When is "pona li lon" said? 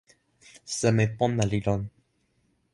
1.17-1.81